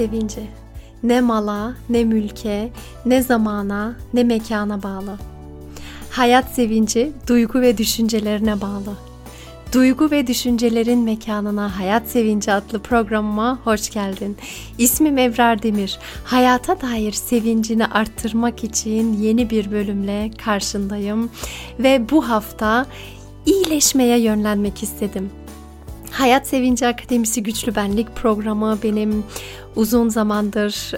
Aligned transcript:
Sevinci 0.00 0.40
ne 1.02 1.20
mala, 1.20 1.74
ne 1.90 2.04
mülke, 2.04 2.70
ne 3.06 3.22
zamana, 3.22 3.96
ne 4.14 4.24
mekana 4.24 4.82
bağlı. 4.82 5.18
Hayat 6.10 6.54
sevinci 6.54 7.12
duygu 7.26 7.60
ve 7.60 7.78
düşüncelerine 7.78 8.60
bağlı. 8.60 8.96
Duygu 9.72 10.10
ve 10.10 10.26
Düşüncelerin 10.26 10.98
Mekanına 10.98 11.78
Hayat 11.78 12.08
Sevinci 12.08 12.52
adlı 12.52 12.78
programıma 12.78 13.58
hoş 13.64 13.90
geldin. 13.90 14.36
İsmim 14.78 15.18
Evrar 15.18 15.62
Demir. 15.62 15.98
Hayata 16.24 16.80
dair 16.80 17.12
sevincini 17.12 17.86
arttırmak 17.86 18.64
için 18.64 19.12
yeni 19.12 19.50
bir 19.50 19.70
bölümle 19.70 20.30
karşındayım 20.44 21.30
ve 21.78 22.10
bu 22.10 22.28
hafta 22.28 22.86
iyileşmeye 23.46 24.18
yönlenmek 24.18 24.82
istedim. 24.82 25.30
Hayat 26.10 26.46
Sevinci 26.46 26.86
Akademisi 26.86 27.42
Güçlü 27.42 27.74
Benlik 27.74 28.16
programı 28.16 28.78
benim 28.82 29.24
uzun 29.76 30.08
zamandır 30.08 30.92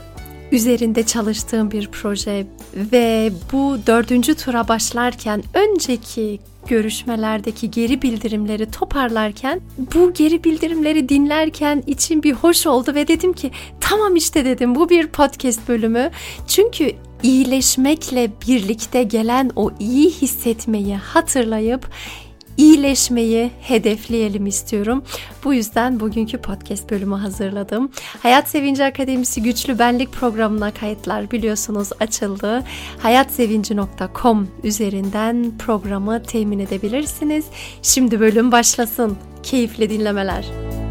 üzerinde 0.53 1.07
çalıştığım 1.07 1.71
bir 1.71 1.89
proje 1.89 2.47
ve 2.75 3.33
bu 3.53 3.79
dördüncü 3.87 4.35
tura 4.35 4.69
başlarken 4.69 5.43
önceki 5.55 6.41
görüşmelerdeki 6.67 7.71
geri 7.71 8.03
bildirimleri 8.03 8.71
toparlarken 8.71 9.61
bu 9.95 10.13
geri 10.13 10.45
bildirimleri 10.45 11.09
dinlerken 11.09 11.83
için 11.87 12.23
bir 12.23 12.33
hoş 12.33 12.67
oldu 12.67 12.95
ve 12.95 13.09
dedim 13.09 13.33
ki 13.33 13.51
tamam 13.81 14.17
işte 14.17 14.45
dedim. 14.45 14.75
Bu 14.75 14.89
bir 14.89 15.07
podcast 15.07 15.69
bölümü. 15.69 16.11
Çünkü 16.47 16.93
iyileşmekle 17.23 18.31
birlikte 18.49 19.03
gelen 19.03 19.51
o 19.57 19.71
iyi 19.81 20.11
hissetmeyi 20.11 20.97
hatırlayıp 20.97 21.89
iyileşmeyi 22.57 23.51
hedefleyelim 23.61 24.47
istiyorum. 24.47 25.05
Bu 25.45 25.55
yüzden 25.55 26.01
bugünkü 26.01 26.39
podcast 26.39 26.91
bölümü 26.91 27.15
hazırladım. 27.15 27.91
Hayat 28.23 28.49
Sevinci 28.49 28.85
Akademisi 28.85 29.43
Güçlü 29.43 29.79
Benlik 29.79 30.13
programına 30.13 30.71
kayıtlar 30.71 31.31
biliyorsunuz 31.31 31.89
açıldı. 32.01 32.65
hayatsevinci.com 32.99 34.49
üzerinden 34.65 35.53
programı 35.59 36.23
temin 36.23 36.59
edebilirsiniz. 36.59 37.45
Şimdi 37.83 38.21
bölüm 38.21 38.53
başlasın. 38.53 39.17
Keyifli 39.43 39.91
dinlemeler. 39.91 40.82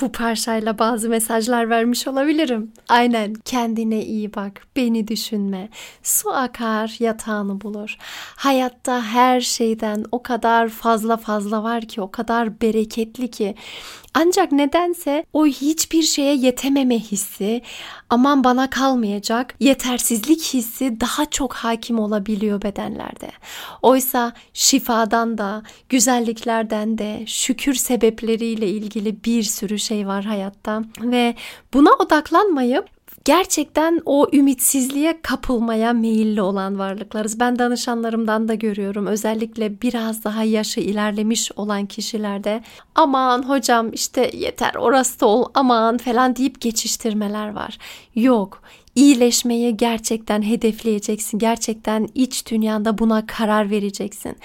Bu 0.00 0.12
parçayla 0.12 0.78
bazı 0.78 1.08
mesajlar 1.08 1.70
vermiş 1.70 2.08
olabilirim. 2.08 2.72
Aynen 2.88 3.34
kendine 3.44 4.04
iyi 4.04 4.34
bak, 4.34 4.66
beni 4.76 5.08
düşünme. 5.08 5.68
Su 6.02 6.30
akar 6.30 6.96
yatağını 6.98 7.60
bulur. 7.60 7.96
Hayatta 8.36 9.02
her 9.02 9.40
şeyden 9.40 10.04
o 10.12 10.22
kadar 10.22 10.68
fazla 10.68 11.16
fazla 11.16 11.62
var 11.62 11.82
ki, 11.82 12.00
o 12.00 12.10
kadar 12.10 12.60
bereketli 12.60 13.30
ki. 13.30 13.54
Ancak 14.14 14.52
nedense 14.52 15.24
o 15.32 15.46
hiçbir 15.46 16.02
şeye 16.02 16.34
yetememe 16.34 16.98
hissi, 16.98 17.62
aman 18.10 18.44
bana 18.44 18.70
kalmayacak, 18.70 19.54
yetersizlik 19.60 20.42
hissi 20.54 21.00
daha 21.00 21.26
çok 21.26 21.54
hakim 21.54 21.98
olabiliyor 21.98 22.62
bedenlerde. 22.62 23.30
Oysa 23.82 24.32
şifadan 24.52 25.38
da, 25.38 25.62
güzelliklerden 25.88 26.98
de, 26.98 27.24
şükür 27.26 27.74
sebepleriyle 27.74 28.68
ilgili 28.68 29.24
bir 29.24 29.42
sürü 29.42 29.78
şey 29.78 29.89
var 29.90 30.24
hayatta 30.24 30.82
ve 31.02 31.34
buna 31.74 31.90
odaklanmayıp 31.92 32.86
gerçekten 33.24 34.00
o 34.04 34.26
ümitsizliğe 34.32 35.22
kapılmaya 35.22 35.92
meyilli 35.92 36.42
olan 36.42 36.78
varlıklarız. 36.78 37.40
Ben 37.40 37.58
danışanlarımdan 37.58 38.48
da 38.48 38.54
görüyorum. 38.54 39.06
Özellikle 39.06 39.82
biraz 39.82 40.24
daha 40.24 40.44
yaşı 40.44 40.80
ilerlemiş 40.80 41.52
olan 41.56 41.86
kişilerde 41.86 42.62
aman 42.94 43.48
hocam 43.48 43.92
işte 43.92 44.30
yeter 44.34 44.74
orası 44.74 45.20
da 45.20 45.26
ol 45.26 45.44
aman 45.54 45.98
falan 45.98 46.36
deyip 46.36 46.60
geçiştirmeler 46.60 47.48
var. 47.54 47.78
Yok 48.14 48.62
iyileşmeyi 48.94 49.76
gerçekten 49.76 50.42
hedefleyeceksin. 50.42 51.38
Gerçekten 51.38 52.08
iç 52.14 52.50
dünyanda 52.50 52.98
buna 52.98 53.26
karar 53.26 53.70
vereceksin. 53.70 54.36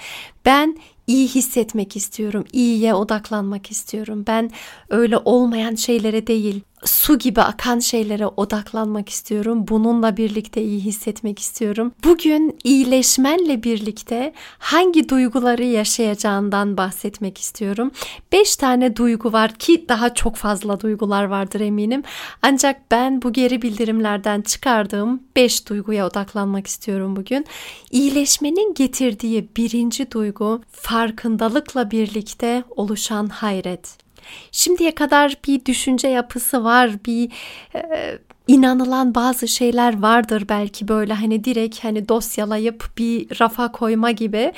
Ben 0.44 0.76
iyi 1.06 1.28
hissetmek 1.28 1.96
istiyorum. 1.96 2.44
iyiye 2.52 2.94
odaklanmak 2.94 3.70
istiyorum. 3.70 4.24
Ben 4.26 4.50
öyle 4.90 5.18
olmayan 5.18 5.74
şeylere 5.74 6.26
değil, 6.26 6.60
su 6.86 7.18
gibi 7.18 7.40
akan 7.40 7.78
şeylere 7.78 8.26
odaklanmak 8.26 9.08
istiyorum. 9.08 9.68
Bununla 9.68 10.16
birlikte 10.16 10.62
iyi 10.62 10.80
hissetmek 10.80 11.38
istiyorum. 11.38 11.92
Bugün 12.04 12.58
iyileşmenle 12.64 13.62
birlikte 13.62 14.32
hangi 14.58 15.08
duyguları 15.08 15.64
yaşayacağından 15.64 16.76
bahsetmek 16.76 17.38
istiyorum. 17.38 17.90
Beş 18.32 18.56
tane 18.56 18.96
duygu 18.96 19.32
var 19.32 19.54
ki 19.54 19.84
daha 19.88 20.14
çok 20.14 20.36
fazla 20.36 20.80
duygular 20.80 21.24
vardır 21.24 21.60
eminim. 21.60 22.02
Ancak 22.42 22.90
ben 22.90 23.22
bu 23.22 23.32
geri 23.32 23.62
bildirimlerden 23.62 24.40
çıkardığım 24.40 25.22
beş 25.36 25.68
duyguya 25.68 26.06
odaklanmak 26.06 26.66
istiyorum 26.66 27.16
bugün. 27.16 27.46
İyileşmenin 27.90 28.74
getirdiği 28.74 29.48
birinci 29.56 30.10
duygu 30.10 30.62
farkındalıkla 30.70 31.90
birlikte 31.90 32.64
oluşan 32.76 33.26
hayret. 33.26 34.05
Şimdiye 34.52 34.94
kadar 34.94 35.36
bir 35.46 35.64
düşünce 35.64 36.08
yapısı 36.08 36.64
var, 36.64 36.90
bir 37.06 37.32
e, 37.74 38.18
inanılan 38.46 39.14
bazı 39.14 39.48
şeyler 39.48 40.02
vardır 40.02 40.44
belki 40.48 40.88
böyle 40.88 41.14
hani 41.14 41.44
direkt 41.44 41.84
hani 41.84 42.08
dosyalayıp 42.08 42.84
bir 42.98 43.40
rafa 43.40 43.72
koyma 43.72 44.10
gibi. 44.10 44.52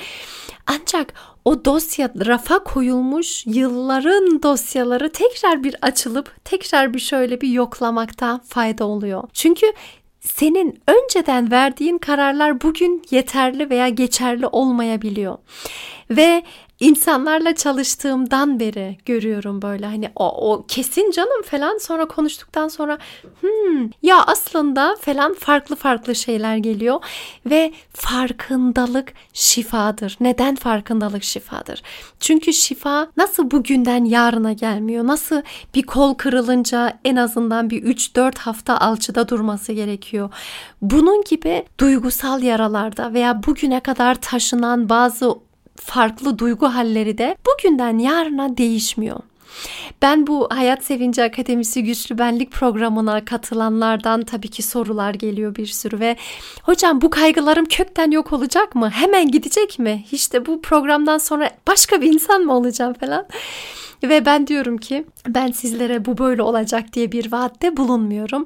Ancak 0.67 1.13
o 1.45 1.65
dosya 1.65 2.09
rafa 2.25 2.63
koyulmuş 2.63 3.43
yılların 3.45 4.43
dosyaları 4.43 5.11
tekrar 5.11 5.63
bir 5.63 5.75
açılıp 5.81 6.45
tekrar 6.45 6.93
bir 6.93 6.99
şöyle 6.99 7.41
bir 7.41 7.49
yoklamakta 7.49 8.41
fayda 8.47 8.85
oluyor. 8.85 9.23
Çünkü 9.33 9.65
senin 10.19 10.79
önceden 10.87 11.51
verdiğin 11.51 11.97
kararlar 11.97 12.61
bugün 12.61 13.03
yeterli 13.11 13.69
veya 13.69 13.89
geçerli 13.89 14.47
olmayabiliyor. 14.47 15.37
Ve 16.09 16.43
insanlarla 16.79 17.55
çalıştığımdan 17.55 18.59
beri 18.59 18.97
görüyorum 19.05 19.61
böyle 19.61 19.85
hani 19.85 20.09
o, 20.15 20.51
o 20.51 20.65
kesin 20.67 21.11
canım 21.11 21.41
falan 21.45 21.77
sonra 21.77 22.07
konuştuktan 22.07 22.67
sonra 22.67 22.97
hmm, 23.41 23.89
ya 24.01 24.23
aslında 24.27 24.95
falan 25.01 25.33
farklı 25.33 25.75
farklı 25.75 26.15
şeyler 26.15 26.57
geliyor 26.57 26.99
ve 27.45 27.73
farkındalık 27.93 29.13
şifadır. 29.33 30.17
Neden 30.19 30.55
farkındalık 30.55 31.23
şifadır? 31.23 31.83
Çünkü 32.19 32.53
şifa 32.53 33.07
nasıl 33.17 33.51
bugünden 33.51 34.05
yarına 34.05 34.53
gelmiyor? 34.53 35.07
Nasıl 35.07 35.41
bir 35.75 35.83
kol 35.83 36.13
kırılınca 36.13 36.99
en 37.05 37.15
azından 37.15 37.69
bir 37.69 37.83
3-4 37.83 38.37
hafta 38.37 38.77
alçıda 38.79 39.29
durması 39.29 39.73
gerekiyor? 39.73 40.29
Bunun 40.81 41.23
gibi 41.23 41.65
duygusal 41.79 42.43
yaralarda 42.43 43.13
veya 43.13 43.43
bugüne 43.43 43.79
kadar 43.79 44.15
taşınan 44.15 44.89
bazı 44.89 45.48
farklı 45.79 46.39
duygu 46.39 46.67
halleri 46.67 47.17
de 47.17 47.37
bugünden 47.45 47.97
yarına 47.97 48.57
değişmiyor. 48.57 49.19
Ben 50.01 50.27
bu 50.27 50.47
Hayat 50.51 50.83
Sevinci 50.83 51.23
Akademisi 51.23 51.83
Güçlü 51.83 52.17
Benlik 52.17 52.51
programına 52.51 53.25
katılanlardan 53.25 54.21
tabii 54.21 54.47
ki 54.47 54.63
sorular 54.63 55.13
geliyor 55.13 55.55
bir 55.55 55.65
sürü 55.65 55.99
ve 55.99 56.15
hocam 56.63 57.01
bu 57.01 57.09
kaygılarım 57.09 57.65
kökten 57.65 58.11
yok 58.11 58.33
olacak 58.33 58.75
mı? 58.75 58.89
Hemen 58.89 59.31
gidecek 59.31 59.79
mi? 59.79 60.05
İşte 60.11 60.45
bu 60.45 60.61
programdan 60.61 61.17
sonra 61.17 61.51
başka 61.67 62.01
bir 62.01 62.13
insan 62.13 62.41
mı 62.41 62.53
olacağım 62.55 62.93
falan. 62.93 63.25
Ve 64.03 64.25
ben 64.25 64.47
diyorum 64.47 64.77
ki 64.77 65.05
ben 65.27 65.51
sizlere 65.51 66.05
bu 66.05 66.17
böyle 66.17 66.41
olacak 66.41 66.93
diye 66.93 67.11
bir 67.11 67.31
vaatte 67.31 67.77
bulunmuyorum. 67.77 68.45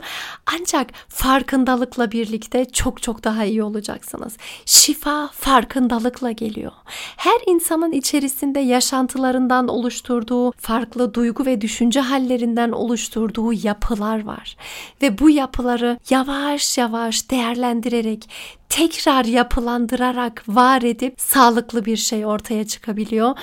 Ancak 0.60 0.88
farkındalıkla 1.08 2.12
birlikte 2.12 2.66
çok 2.66 3.02
çok 3.02 3.24
daha 3.24 3.46
iyi 3.46 3.64
olacaksınız. 3.64 4.38
Şifa 4.66 5.28
farkındalıkla 5.28 6.32
geliyor. 6.32 6.72
Her 7.18 7.42
insanın 7.48 7.92
içerisinde 7.92 8.60
yaşantılarından 8.60 9.68
oluşturduğu 9.68 10.52
farklı 10.52 11.14
duygu 11.14 11.46
ve 11.46 11.62
düşünce 11.62 12.00
hallerinden 12.00 12.72
oluşturduğu 12.72 13.54
yapılar 13.54 14.24
var. 14.24 14.58
Ve 15.02 15.20
bu 15.20 15.30
yapıları 15.30 16.00
yavaş 16.10 16.78
yavaş 16.78 17.32
değerlendirerek 17.32 18.30
tekrar 18.74 19.26
yapılandırarak 19.26 20.44
var 20.48 20.82
edip 20.82 21.22
sağlıklı 21.22 21.86
bir 21.86 21.98
şey 21.98 22.26
ortaya 22.26 22.68
çıkabiliyor 22.68 23.38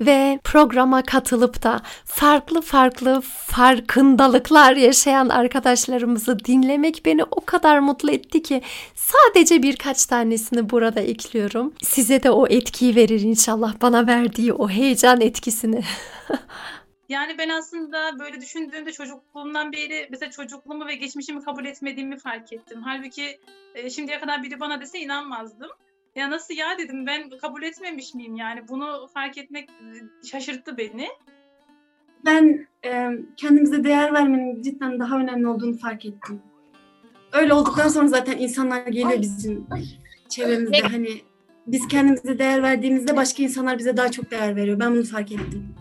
ve 0.00 0.38
programa 0.44 1.02
katılıp 1.02 1.62
da 1.62 1.80
farklı 2.04 2.60
farklı 2.60 3.22
farkındalıklar 3.46 4.76
yaşayan 4.76 5.28
arkadaşlarımızı 5.28 6.38
dinlemek 6.44 7.02
beni 7.04 7.24
o 7.24 7.44
kadar 7.44 7.78
mutlu 7.78 8.10
etti 8.10 8.42
ki 8.42 8.62
sadece 8.94 9.62
birkaç 9.62 10.06
tanesini 10.06 10.70
burada 10.70 11.00
ekliyorum. 11.00 11.72
Size 11.82 12.22
de 12.22 12.30
o 12.30 12.46
etkiyi 12.46 12.96
verir 12.96 13.20
inşallah 13.20 13.74
bana 13.82 14.06
verdiği 14.06 14.52
o 14.52 14.68
heyecan 14.68 15.20
etkisini. 15.20 15.82
Yani 17.08 17.38
ben 17.38 17.48
aslında 17.48 18.18
böyle 18.18 18.40
düşündüğümde 18.40 18.92
çocukluğumdan 18.92 19.72
beri 19.72 20.08
mesela 20.10 20.30
çocukluğumu 20.30 20.86
ve 20.86 20.94
geçmişimi 20.94 21.42
kabul 21.42 21.64
etmediğimi 21.64 22.18
fark 22.18 22.52
ettim. 22.52 22.82
Halbuki 22.84 23.38
e, 23.74 23.90
şimdiye 23.90 24.20
kadar 24.20 24.42
biri 24.42 24.60
bana 24.60 24.80
dese 24.80 24.98
inanmazdım. 24.98 25.70
Ya 26.14 26.30
nasıl 26.30 26.54
ya 26.54 26.78
dedim 26.78 27.06
ben 27.06 27.30
kabul 27.30 27.62
etmemiş 27.62 28.14
miyim 28.14 28.36
yani 28.36 28.68
bunu 28.68 29.08
fark 29.14 29.38
etmek 29.38 29.70
e, 29.70 30.26
şaşırttı 30.26 30.76
beni. 30.76 31.08
Ben 32.24 32.66
e, 32.84 33.10
kendimize 33.36 33.84
değer 33.84 34.12
vermenin 34.12 34.62
cidden 34.62 34.98
daha 34.98 35.18
önemli 35.18 35.48
olduğunu 35.48 35.78
fark 35.78 36.04
ettim. 36.04 36.42
Öyle 37.32 37.54
olduktan 37.54 37.88
sonra 37.88 38.08
zaten 38.08 38.38
insanlar 38.38 38.86
geliyor 38.86 39.20
bizim 39.20 39.66
çevremizde 40.28 40.80
hani 40.80 41.20
biz 41.66 41.88
kendimize 41.88 42.38
değer 42.38 42.62
verdiğimizde 42.62 43.16
başka 43.16 43.42
insanlar 43.42 43.78
bize 43.78 43.96
daha 43.96 44.10
çok 44.10 44.30
değer 44.30 44.56
veriyor. 44.56 44.80
Ben 44.80 44.94
bunu 44.94 45.04
fark 45.04 45.32
ettim. 45.32 45.74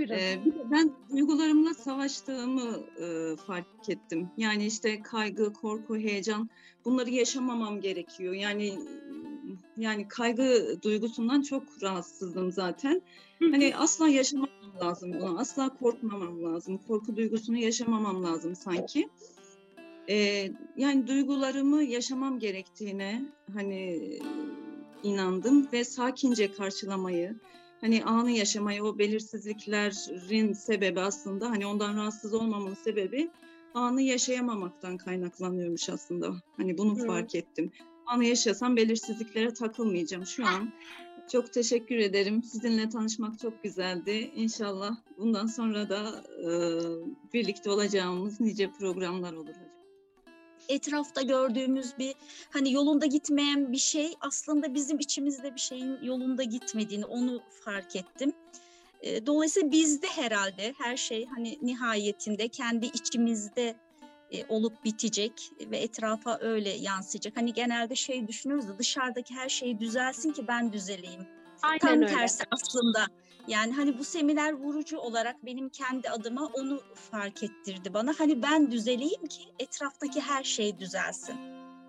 Buyurun. 0.00 0.14
Ee, 0.14 0.40
bir 0.44 0.54
de 0.54 0.70
ben 0.70 0.92
duygularımla 1.10 1.74
savaştığımı 1.74 2.80
e, 3.00 3.36
fark 3.36 3.88
ettim. 3.88 4.28
Yani 4.36 4.66
işte 4.66 5.02
kaygı, 5.02 5.52
korku, 5.52 5.96
heyecan 5.96 6.50
bunları 6.84 7.10
yaşamamam 7.10 7.80
gerekiyor. 7.80 8.34
Yani 8.34 8.78
yani 9.76 10.08
kaygı 10.08 10.78
duygusundan 10.82 11.42
çok 11.42 11.82
rahatsızdım 11.82 12.52
zaten. 12.52 13.02
Hani 13.38 13.76
asla 13.76 14.08
yaşamamam 14.08 14.80
lazım 14.82 15.12
bunu. 15.12 15.38
Asla 15.38 15.68
korkmamam 15.68 16.44
lazım. 16.44 16.78
Korku 16.88 17.16
duygusunu 17.16 17.56
yaşamamam 17.58 18.24
lazım 18.24 18.56
sanki. 18.56 19.08
Ee, 20.08 20.50
yani 20.76 21.06
duygularımı 21.06 21.82
yaşamam 21.82 22.38
gerektiğine 22.38 23.22
hani 23.54 24.00
inandım 25.02 25.68
ve 25.72 25.84
sakince 25.84 26.52
karşılamayı, 26.52 27.36
hani 27.80 28.04
anı 28.04 28.30
yaşamayı, 28.30 28.84
o 28.84 28.98
belirsizliklerin 28.98 30.52
sebebi 30.52 31.00
aslında 31.00 31.50
hani 31.50 31.66
ondan 31.66 31.96
rahatsız 31.96 32.34
olmamın 32.34 32.74
sebebi 32.74 33.30
anı 33.74 34.02
yaşayamamaktan 34.02 34.96
kaynaklanıyormuş 34.96 35.88
aslında. 35.88 36.34
Hani 36.56 36.78
bunu 36.78 36.98
Hı. 36.98 37.06
fark 37.06 37.34
ettim. 37.34 37.72
Anı 38.06 38.24
yaşasam 38.24 38.76
belirsizliklere 38.76 39.54
takılmayacağım. 39.54 40.26
Şu 40.26 40.46
an 40.46 40.72
çok 41.32 41.52
teşekkür 41.52 41.96
ederim. 41.96 42.42
Sizinle 42.42 42.88
tanışmak 42.88 43.38
çok 43.38 43.62
güzeldi. 43.62 44.30
İnşallah 44.36 44.96
bundan 45.18 45.46
sonra 45.46 45.88
da 45.88 46.24
e, 46.38 46.48
birlikte 47.32 47.70
olacağımız 47.70 48.40
nice 48.40 48.70
programlar 48.70 49.32
olur 49.32 49.54
etrafta 50.70 51.22
gördüğümüz 51.22 51.98
bir 51.98 52.14
hani 52.50 52.72
yolunda 52.72 53.06
gitmeyen 53.06 53.72
bir 53.72 53.78
şey 53.78 54.14
aslında 54.20 54.74
bizim 54.74 54.98
içimizde 54.98 55.54
bir 55.54 55.60
şeyin 55.60 55.98
yolunda 56.02 56.42
gitmediğini 56.42 57.04
onu 57.04 57.42
fark 57.64 57.96
ettim. 57.96 58.32
Dolayısıyla 59.26 59.72
bizde 59.72 60.06
herhalde 60.06 60.74
her 60.78 60.96
şey 60.96 61.26
hani 61.26 61.58
nihayetinde 61.62 62.48
kendi 62.48 62.86
içimizde 62.86 63.76
olup 64.48 64.84
bitecek 64.84 65.50
ve 65.60 65.78
etrafa 65.78 66.38
öyle 66.40 66.70
yansıyacak. 66.70 67.36
Hani 67.36 67.52
genelde 67.52 67.94
şey 67.94 68.28
düşünürüz 68.28 68.68
de 68.68 68.78
dışarıdaki 68.78 69.34
her 69.34 69.48
şey 69.48 69.80
düzelsin 69.80 70.32
ki 70.32 70.48
ben 70.48 70.72
düzeleyim. 70.72 71.26
Aynen 71.62 71.78
Tam 71.78 71.92
öyle. 71.92 72.06
tersi 72.06 72.44
aslında. 72.50 73.06
Yani 73.48 73.72
hani 73.72 73.98
bu 73.98 74.04
seminer 74.04 74.52
vurucu 74.52 74.98
olarak 74.98 75.46
benim 75.46 75.68
kendi 75.68 76.10
adıma 76.10 76.46
onu 76.46 76.80
fark 77.10 77.42
ettirdi 77.42 77.94
bana. 77.94 78.14
Hani 78.18 78.42
ben 78.42 78.70
düzeleyim 78.70 79.26
ki 79.26 79.42
etraftaki 79.58 80.20
her 80.20 80.44
şey 80.44 80.78
düzelsin. 80.78 81.36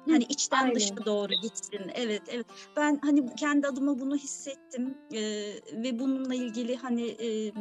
Hani 0.09 0.24
içten 0.24 0.63
Aynen. 0.63 0.75
dışa 0.75 1.06
doğru 1.06 1.33
gitsin. 1.42 1.81
Evet, 1.94 2.21
evet. 2.27 2.45
Ben 2.77 3.00
hani 3.03 3.36
kendi 3.36 3.68
adıma 3.68 4.00
bunu 4.00 4.15
hissettim 4.15 4.98
ee, 5.13 5.19
ve 5.74 6.00
bununla 6.00 6.36
ilgili 6.36 6.75
hani 6.75 7.07
e, 7.07 7.51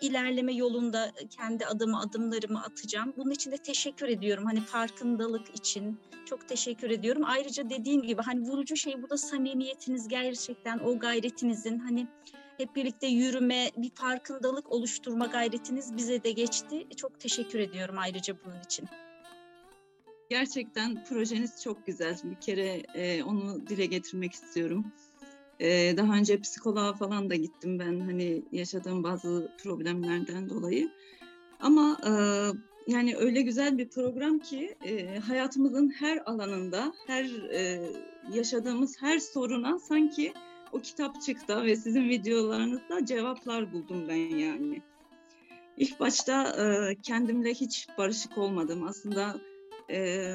ilerleme 0.00 0.52
yolunda 0.52 1.12
kendi 1.30 1.66
adımı 1.66 2.00
adımlarımı 2.00 2.62
atacağım. 2.62 3.14
Bunun 3.16 3.30
için 3.30 3.50
de 3.50 3.56
teşekkür 3.56 4.08
ediyorum. 4.08 4.44
Hani 4.44 4.60
farkındalık 4.60 5.56
için 5.56 6.00
çok 6.26 6.48
teşekkür 6.48 6.90
ediyorum. 6.90 7.22
Ayrıca 7.26 7.70
dediğim 7.70 8.02
gibi 8.02 8.22
hani 8.22 8.40
vurucu 8.40 8.76
şey 8.76 9.02
burada 9.02 9.16
samimiyetiniz 9.16 10.08
gerçekten 10.08 10.78
o 10.78 10.98
gayretinizin 10.98 11.78
hani 11.78 12.06
hep 12.60 12.76
birlikte 12.76 13.06
yürüme, 13.06 13.70
bir 13.76 13.90
farkındalık 13.90 14.72
oluşturma 14.72 15.26
gayretiniz 15.26 15.96
bize 15.96 16.24
de 16.24 16.30
geçti. 16.30 16.86
Çok 16.96 17.20
teşekkür 17.20 17.58
ediyorum 17.58 17.94
ayrıca 17.98 18.34
bunun 18.44 18.60
için. 18.60 18.88
Gerçekten 20.30 21.04
projeniz 21.04 21.62
çok 21.62 21.86
güzel. 21.86 22.18
Bir 22.24 22.40
kere 22.40 22.82
e, 22.94 23.22
onu 23.22 23.66
dile 23.66 23.86
getirmek 23.86 24.32
istiyorum. 24.32 24.84
E, 25.60 25.96
daha 25.96 26.14
önce 26.14 26.40
psikoloğa 26.40 26.92
falan 26.92 27.30
da 27.30 27.34
gittim 27.34 27.78
ben 27.78 28.00
hani 28.00 28.42
yaşadığım 28.52 29.04
bazı 29.04 29.52
problemlerden 29.62 30.48
dolayı. 30.48 30.90
Ama 31.60 31.96
e, 32.06 32.12
yani 32.86 33.16
öyle 33.16 33.42
güzel 33.42 33.78
bir 33.78 33.88
program 33.88 34.38
ki 34.38 34.74
e, 34.84 35.18
hayatımızın 35.18 35.90
her 35.90 36.22
alanında, 36.26 36.92
her 37.06 37.24
e, 37.52 37.90
yaşadığımız 38.32 39.02
her 39.02 39.18
soruna 39.18 39.78
sanki 39.78 40.32
o 40.72 40.80
kitapçıkta 40.80 41.64
ve 41.64 41.76
sizin 41.76 42.08
videolarınızda 42.08 43.06
cevaplar 43.06 43.72
buldum 43.72 44.08
ben 44.08 44.36
yani. 44.36 44.82
İlk 45.76 46.00
başta 46.00 46.44
e, 46.44 46.94
kendimle 47.02 47.54
hiç 47.54 47.88
barışık 47.98 48.38
olmadım. 48.38 48.84
Aslında 48.88 49.40
e, 49.90 50.28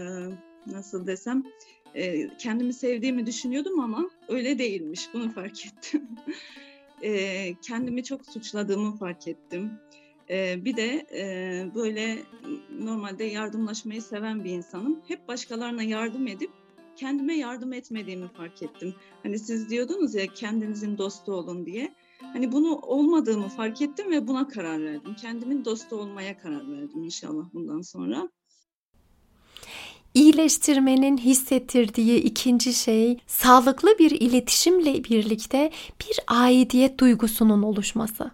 nasıl 0.68 1.08
desem 1.08 1.44
e, 1.96 2.28
kendimi 2.38 2.74
sevdiğimi 2.74 3.26
düşünüyordum 3.26 3.80
ama 3.80 4.10
öyle 4.28 4.60
değilmiş. 4.60 5.10
Bunu 5.14 5.32
fark 5.32 5.66
ettim. 5.66 6.08
e, 7.02 7.56
kendimi 7.62 8.04
çok 8.04 8.26
suçladığımı 8.26 8.98
fark 8.98 9.28
ettim. 9.28 9.72
E, 10.30 10.66
bir 10.66 10.76
de 10.76 11.06
e, 11.14 11.76
böyle 11.76 12.18
normalde 12.80 13.24
yardımlaşmayı 13.24 14.02
seven 14.02 14.44
bir 14.44 14.52
insanım. 14.52 15.02
Hep 15.08 15.28
başkalarına 15.28 15.84
yardım 15.84 16.28
edip 16.28 16.52
kendime 16.96 17.38
yardım 17.38 17.74
etmediğimi 17.74 18.28
fark 18.28 18.64
ettim. 18.64 18.96
Hani 19.24 19.40
siz 19.40 19.70
diyordunuz 19.70 20.16
ya 20.16 20.28
kendinizin 20.28 20.98
dostu 20.98 21.34
olun 21.34 21.66
diye. 21.66 21.94
Hani 22.22 22.52
bunu 22.52 22.76
olmadığımı 22.76 23.50
fark 23.50 23.82
ettim 23.82 24.12
ve 24.12 24.28
buna 24.28 24.48
karar 24.48 24.84
verdim. 24.84 25.16
Kendimin 25.22 25.66
dostu 25.66 25.96
olmaya 25.96 26.38
karar 26.38 26.72
verdim 26.72 27.04
inşallah 27.04 27.46
bundan 27.54 27.82
sonra. 27.82 28.30
İyileştirmenin 30.14 31.18
hissettirdiği 31.18 32.18
ikinci 32.18 32.74
şey 32.74 33.18
sağlıklı 33.28 34.00
bir 34.00 34.12
iletişimle 34.12 35.04
birlikte 35.04 35.72
bir 36.00 36.20
aidiyet 36.28 37.00
duygusunun 37.00 37.64
oluşması. 37.64 38.32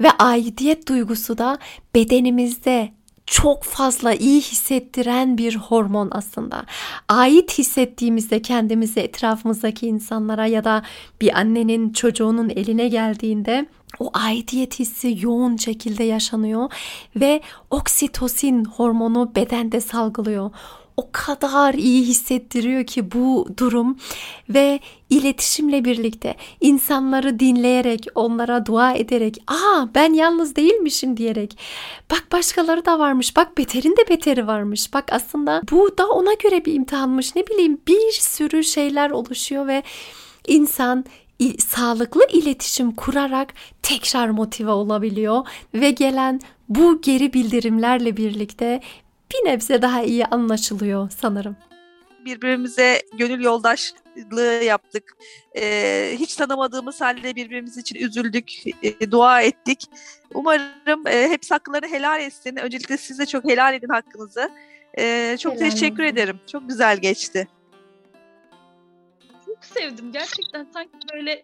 Ve 0.00 0.10
aidiyet 0.10 0.88
duygusu 0.88 1.38
da 1.38 1.58
bedenimizde 1.94 2.92
çok 3.30 3.64
fazla 3.64 4.14
iyi 4.14 4.40
hissettiren 4.40 5.38
bir 5.38 5.56
hormon 5.56 6.08
aslında. 6.12 6.64
Ait 7.08 7.58
hissettiğimizde 7.58 8.42
kendimizi 8.42 9.00
etrafımızdaki 9.00 9.86
insanlara 9.86 10.46
ya 10.46 10.64
da 10.64 10.82
bir 11.20 11.38
annenin 11.38 11.92
çocuğunun 11.92 12.48
eline 12.48 12.88
geldiğinde 12.88 13.66
o 13.98 14.10
aidiyet 14.14 14.78
hissi 14.78 15.18
yoğun 15.20 15.56
şekilde 15.56 16.04
yaşanıyor 16.04 16.72
ve 17.16 17.40
oksitosin 17.70 18.64
hormonu 18.64 19.34
bedende 19.34 19.80
salgılıyor 19.80 20.50
o 21.00 21.08
kadar 21.12 21.74
iyi 21.74 22.02
hissettiriyor 22.06 22.84
ki 22.84 23.12
bu 23.12 23.48
durum 23.56 23.98
ve 24.48 24.80
iletişimle 25.10 25.84
birlikte 25.84 26.34
insanları 26.60 27.40
dinleyerek, 27.40 28.06
onlara 28.14 28.66
dua 28.66 28.92
ederek, 28.92 29.36
"Aa 29.46 29.88
ben 29.94 30.12
yalnız 30.12 30.56
değilmişim." 30.56 31.16
diyerek, 31.16 31.58
"Bak 32.10 32.26
başkaları 32.32 32.84
da 32.84 32.98
varmış. 32.98 33.36
Bak 33.36 33.58
beterin 33.58 33.96
de 33.96 34.08
beteri 34.08 34.46
varmış. 34.46 34.94
Bak 34.94 35.12
aslında 35.12 35.62
bu 35.70 35.98
da 35.98 36.08
ona 36.08 36.34
göre 36.34 36.64
bir 36.64 36.74
imtihanmış." 36.74 37.36
Ne 37.36 37.46
bileyim 37.46 37.78
bir 37.88 38.12
sürü 38.12 38.64
şeyler 38.64 39.10
oluşuyor 39.10 39.66
ve 39.66 39.82
insan 40.48 41.04
sağlıklı 41.58 42.26
iletişim 42.32 42.92
kurarak 42.92 43.54
tekrar 43.82 44.28
motive 44.28 44.70
olabiliyor 44.70 45.46
ve 45.74 45.90
gelen 45.90 46.40
bu 46.68 47.00
geri 47.02 47.32
bildirimlerle 47.32 48.16
birlikte 48.16 48.80
bir 49.32 49.50
nebze 49.50 49.82
daha 49.82 50.02
iyi 50.02 50.26
anlaşılıyor 50.26 51.10
sanırım. 51.20 51.56
Birbirimize 52.24 53.02
gönül 53.18 53.44
yoldaşlığı 53.44 54.64
yaptık. 54.64 55.16
Ee, 55.56 56.16
hiç 56.18 56.34
tanımadığımız 56.34 57.00
halde 57.00 57.36
birbirimiz 57.36 57.76
için 57.78 57.96
üzüldük, 57.96 58.52
e, 58.82 59.10
dua 59.10 59.42
ettik. 59.42 59.84
Umarım 60.34 61.06
e, 61.06 61.28
hepsi 61.28 61.54
haklarını 61.54 61.88
helal 61.88 62.20
etsin. 62.20 62.56
Öncelikle 62.56 62.96
siz 62.96 63.18
de 63.18 63.26
çok 63.26 63.44
helal 63.44 63.74
edin 63.74 63.88
hakkınızı. 63.88 64.50
Ee, 64.98 65.36
çok 65.40 65.54
helal 65.54 65.70
teşekkür 65.70 66.02
olsun. 66.04 66.14
ederim. 66.14 66.40
Çok 66.52 66.68
güzel 66.68 66.96
geçti. 66.96 67.48
Çok 69.46 69.64
sevdim. 69.64 70.12
Gerçekten 70.12 70.66
sanki 70.74 70.92
böyle 71.14 71.42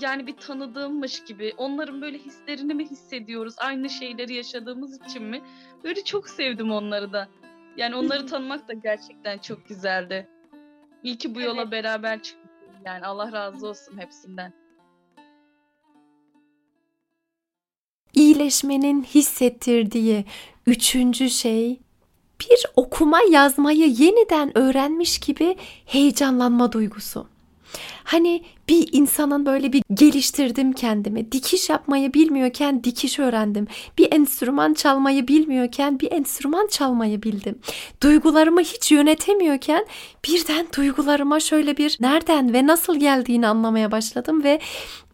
yani 0.00 0.26
bir 0.26 0.36
tanıdığımmış 0.36 1.24
gibi 1.24 1.54
onların 1.56 2.02
böyle 2.02 2.18
hislerini 2.18 2.74
mi 2.74 2.90
hissediyoruz 2.90 3.54
aynı 3.58 3.90
şeyleri 3.90 4.34
yaşadığımız 4.34 5.00
için 5.06 5.22
mi? 5.22 5.42
Böyle 5.84 6.04
çok 6.04 6.28
sevdim 6.28 6.70
onları 6.70 7.12
da. 7.12 7.28
Yani 7.76 7.94
onları 7.94 8.26
tanımak 8.26 8.68
da 8.68 8.72
gerçekten 8.72 9.38
çok 9.38 9.68
güzeldi. 9.68 10.28
İyi 11.02 11.18
ki 11.18 11.34
bu 11.34 11.40
yola 11.40 11.62
evet. 11.62 11.72
beraber 11.72 12.22
çıktık 12.22 12.48
yani. 12.84 13.06
Allah 13.06 13.32
razı 13.32 13.66
olsun 13.66 13.98
hepsinden. 13.98 14.52
İyileşmenin 18.14 19.02
hissettirdiği 19.02 20.24
üçüncü 20.66 21.30
şey 21.30 21.80
bir 22.40 22.64
okuma 22.76 23.20
yazmayı 23.30 23.86
yeniden 23.88 24.58
öğrenmiş 24.58 25.18
gibi 25.18 25.56
heyecanlanma 25.86 26.72
duygusu. 26.72 27.37
Hani 28.08 28.42
bir 28.68 28.88
insanın 28.92 29.46
böyle 29.46 29.72
bir 29.72 29.82
geliştirdim 29.94 30.72
kendimi. 30.72 31.32
Dikiş 31.32 31.68
yapmayı 31.70 32.14
bilmiyorken 32.14 32.84
dikiş 32.84 33.18
öğrendim. 33.18 33.66
Bir 33.98 34.12
enstrüman 34.12 34.74
çalmayı 34.74 35.28
bilmiyorken 35.28 36.00
bir 36.00 36.12
enstrüman 36.12 36.66
çalmayı 36.66 37.22
bildim. 37.22 37.58
Duygularımı 38.02 38.60
hiç 38.60 38.92
yönetemiyorken 38.92 39.86
birden 40.28 40.66
duygularıma 40.76 41.40
şöyle 41.40 41.76
bir 41.76 41.96
nereden 42.00 42.52
ve 42.52 42.66
nasıl 42.66 43.00
geldiğini 43.00 43.46
anlamaya 43.46 43.92
başladım 43.92 44.44
ve 44.44 44.60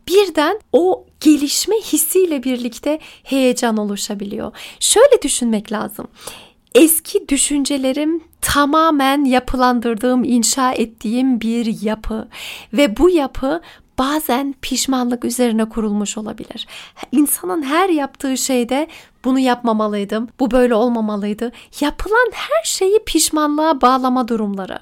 birden 0.08 0.60
o 0.72 1.06
gelişme 1.20 1.76
hissiyle 1.76 2.42
birlikte 2.42 2.98
heyecan 3.22 3.76
oluşabiliyor. 3.76 4.52
Şöyle 4.80 5.22
düşünmek 5.22 5.72
lazım 5.72 6.08
eski 6.74 7.28
düşüncelerim 7.28 8.24
tamamen 8.40 9.24
yapılandırdığım, 9.24 10.24
inşa 10.24 10.72
ettiğim 10.72 11.40
bir 11.40 11.82
yapı. 11.82 12.28
Ve 12.72 12.96
bu 12.96 13.10
yapı 13.10 13.60
bazen 13.98 14.54
pişmanlık 14.62 15.24
üzerine 15.24 15.68
kurulmuş 15.68 16.18
olabilir. 16.18 16.66
İnsanın 17.12 17.62
her 17.62 17.88
yaptığı 17.88 18.36
şeyde 18.36 18.88
bunu 19.24 19.38
yapmamalıydım, 19.38 20.28
bu 20.40 20.50
böyle 20.50 20.74
olmamalıydı. 20.74 21.52
Yapılan 21.80 22.30
her 22.32 22.64
şeyi 22.64 22.98
pişmanlığa 23.06 23.80
bağlama 23.80 24.28
durumları 24.28 24.78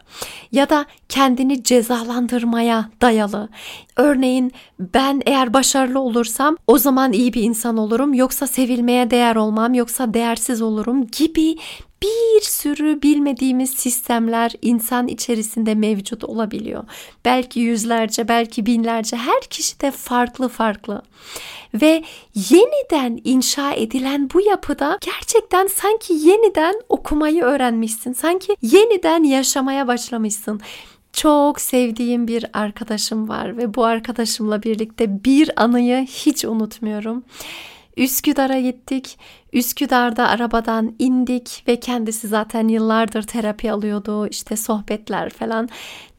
ya 0.52 0.70
da 0.70 0.86
kendini 1.08 1.64
cezalandırmaya 1.64 2.90
dayalı. 3.00 3.48
Örneğin 3.96 4.52
ben 4.78 5.22
eğer 5.26 5.54
başarılı 5.54 6.00
olursam 6.00 6.56
o 6.66 6.78
zaman 6.78 7.12
iyi 7.12 7.32
bir 7.32 7.42
insan 7.42 7.76
olurum 7.76 8.14
yoksa 8.14 8.46
sevilmeye 8.46 9.10
değer 9.10 9.36
olmam 9.36 9.74
yoksa 9.74 10.14
değersiz 10.14 10.62
olurum 10.62 11.06
gibi 11.06 11.56
bir 12.02 12.40
sürü 12.40 13.02
bilmediğimiz 13.02 13.70
sistemler 13.70 14.52
insan 14.62 15.08
içerisinde 15.08 15.74
mevcut 15.74 16.24
olabiliyor. 16.24 16.84
Belki 17.24 17.60
yüzlerce, 17.60 18.28
belki 18.28 18.66
binlerce 18.66 19.16
her 19.16 19.40
kişi 19.40 19.80
de 19.80 19.90
farklı 19.90 20.48
farklı. 20.48 21.02
Ve 21.74 22.04
yeniden 22.34 23.20
inşa 23.24 23.72
edilen 23.72 24.30
bu 24.34 24.40
yapıda 24.40 24.98
gerçekten 25.00 25.66
sanki 25.66 26.12
yeniden 26.12 26.74
okumayı 26.88 27.42
öğrenmişsin. 27.42 28.12
Sanki 28.12 28.56
yeniden 28.62 29.22
yaşamaya 29.22 29.86
başlamışsın 29.88 30.60
çok 31.12 31.60
sevdiğim 31.60 32.28
bir 32.28 32.46
arkadaşım 32.52 33.28
var 33.28 33.56
ve 33.56 33.74
bu 33.74 33.84
arkadaşımla 33.84 34.62
birlikte 34.62 35.24
bir 35.24 35.62
anıyı 35.62 36.06
hiç 36.06 36.44
unutmuyorum. 36.44 37.24
Üsküdar'a 37.96 38.60
gittik. 38.60 39.18
Üsküdar'da 39.52 40.28
arabadan 40.28 40.94
indik 40.98 41.64
ve 41.68 41.80
kendisi 41.80 42.28
zaten 42.28 42.68
yıllardır 42.68 43.22
terapi 43.22 43.72
alıyordu. 43.72 44.26
işte 44.26 44.56
sohbetler 44.56 45.30
falan 45.30 45.68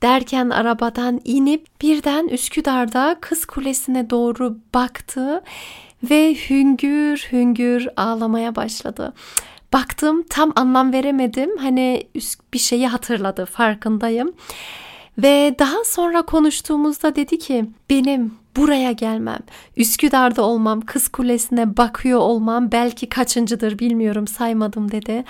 derken 0.01 0.49
arabadan 0.49 1.21
inip 1.25 1.81
birden 1.81 2.27
Üsküdar'da 2.27 3.17
Kız 3.21 3.45
Kulesi'ne 3.45 4.09
doğru 4.09 4.57
baktı 4.73 5.43
ve 6.03 6.35
hüngür 6.49 7.27
hüngür 7.31 7.87
ağlamaya 7.97 8.55
başladı. 8.55 9.13
Baktım 9.73 10.23
tam 10.29 10.53
anlam 10.55 10.93
veremedim. 10.93 11.57
Hani 11.57 12.07
bir 12.53 12.59
şeyi 12.59 12.87
hatırladı 12.87 13.45
farkındayım. 13.45 14.33
Ve 15.17 15.55
daha 15.59 15.83
sonra 15.85 16.21
konuştuğumuzda 16.21 17.15
dedi 17.15 17.39
ki 17.39 17.65
benim 17.89 18.42
buraya 18.57 18.91
gelmem, 18.91 19.39
Üsküdar'da 19.77 20.41
olmam, 20.41 20.81
Kız 20.81 21.07
Kulesi'ne 21.07 21.77
bakıyor 21.77 22.19
olmam 22.19 22.71
belki 22.71 23.09
kaçıncıdır 23.09 23.79
bilmiyorum 23.79 24.27
saymadım 24.27 24.91
dedi. 24.91 25.23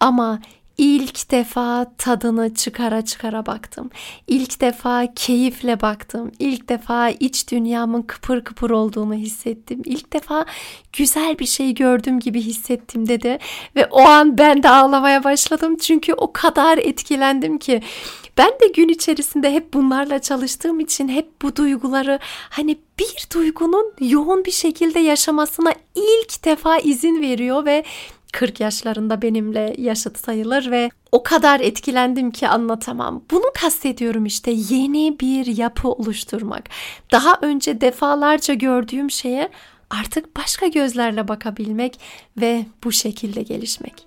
Ama 0.00 0.40
ilk 0.78 1.30
defa 1.30 1.92
tadını 1.98 2.54
çıkara 2.54 3.04
çıkara 3.04 3.46
baktım. 3.46 3.90
İlk 4.26 4.60
defa 4.60 5.14
keyifle 5.14 5.80
baktım. 5.80 6.32
İlk 6.38 6.68
defa 6.68 7.10
iç 7.10 7.50
dünyamın 7.50 8.02
kıpır 8.02 8.44
kıpır 8.44 8.70
olduğunu 8.70 9.14
hissettim. 9.14 9.82
İlk 9.84 10.12
defa 10.12 10.44
güzel 10.92 11.38
bir 11.38 11.46
şey 11.46 11.74
gördüm 11.74 12.20
gibi 12.20 12.40
hissettim 12.40 13.08
dedi. 13.08 13.38
Ve 13.76 13.86
o 13.86 14.00
an 14.00 14.38
ben 14.38 14.62
de 14.62 14.68
ağlamaya 14.68 15.24
başladım. 15.24 15.76
Çünkü 15.76 16.12
o 16.12 16.32
kadar 16.32 16.78
etkilendim 16.78 17.58
ki 17.58 17.82
ben 18.38 18.50
de 18.50 18.66
gün 18.66 18.88
içerisinde 18.88 19.52
hep 19.52 19.74
bunlarla 19.74 20.18
çalıştığım 20.18 20.80
için 20.80 21.08
hep 21.08 21.42
bu 21.42 21.56
duyguları 21.56 22.18
hani 22.50 22.78
bir 22.98 23.26
duygunun 23.34 23.92
yoğun 24.00 24.44
bir 24.44 24.50
şekilde 24.50 25.00
yaşamasına 25.00 25.72
ilk 25.94 26.44
defa 26.44 26.78
izin 26.78 27.22
veriyor 27.22 27.64
ve 27.64 27.84
40 28.36 28.60
yaşlarında 28.60 29.22
benimle 29.22 29.74
yaşıt 29.78 30.18
sayılır 30.18 30.70
ve 30.70 30.90
o 31.12 31.22
kadar 31.22 31.60
etkilendim 31.60 32.30
ki 32.30 32.48
anlatamam. 32.48 33.24
Bunu 33.30 33.52
kastediyorum 33.60 34.26
işte 34.26 34.50
yeni 34.50 35.20
bir 35.20 35.46
yapı 35.46 35.88
oluşturmak. 35.88 36.68
Daha 37.12 37.38
önce 37.42 37.80
defalarca 37.80 38.54
gördüğüm 38.54 39.10
şeye 39.10 39.50
artık 39.90 40.36
başka 40.36 40.66
gözlerle 40.66 41.28
bakabilmek 41.28 42.00
ve 42.36 42.66
bu 42.84 42.92
şekilde 42.92 43.42
gelişmek 43.42 44.06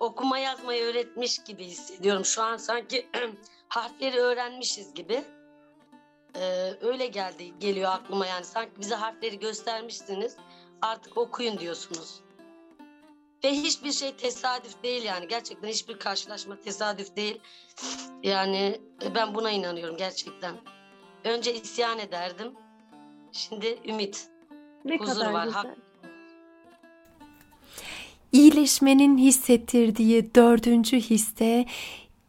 okuma 0.00 0.38
yazmayı 0.38 0.84
öğretmiş 0.84 1.38
gibi 1.38 1.64
hissediyorum. 1.64 2.24
Şu 2.24 2.42
an 2.42 2.56
sanki 2.56 3.06
harfleri 3.68 4.18
öğrenmişiz 4.20 4.94
gibi. 4.94 5.24
Ee, 6.36 6.72
öyle 6.80 7.06
geldi 7.06 7.52
geliyor 7.60 7.90
aklıma 7.92 8.26
yani 8.26 8.44
sanki 8.44 8.70
bize 8.80 8.94
harfleri 8.94 9.38
göstermişsiniz 9.38 10.36
artık 10.82 11.18
okuyun 11.18 11.58
diyorsunuz. 11.58 12.25
Ve 13.44 13.52
hiçbir 13.52 13.92
şey 13.92 14.12
tesadüf 14.12 14.82
değil 14.82 15.02
yani 15.02 15.28
gerçekten 15.28 15.68
hiçbir 15.68 15.98
karşılaşma 15.98 16.60
tesadüf 16.60 17.16
değil. 17.16 17.40
Yani 18.22 18.80
e, 19.02 19.14
ben 19.14 19.34
buna 19.34 19.50
inanıyorum 19.50 19.96
gerçekten. 19.96 20.54
Önce 21.24 21.54
isyan 21.54 21.98
ederdim. 21.98 22.52
Şimdi 23.32 23.78
ümit. 23.84 24.28
Ne 24.84 24.98
huzur 24.98 25.12
kadar 25.12 25.32
var. 25.32 25.44
Güzel. 25.44 25.62
Hak 25.62 25.76
iyileşmenin 28.36 29.18
hissettirdiği 29.18 30.34
dördüncü 30.34 31.00
hisse 31.00 31.66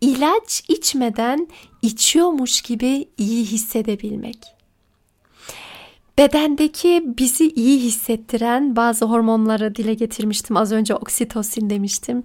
ilaç 0.02 0.64
içmeden 0.68 1.48
içiyormuş 1.82 2.62
gibi 2.62 3.10
iyi 3.18 3.46
hissedebilmek. 3.46 4.57
Bedendeki 6.18 7.04
bizi 7.06 7.50
iyi 7.50 7.80
hissettiren 7.80 8.76
bazı 8.76 9.06
hormonları 9.06 9.76
dile 9.76 9.94
getirmiştim. 9.94 10.58
Az 10.58 10.72
önce 10.72 10.96
oksitosin 10.96 11.70
demiştim 11.70 12.24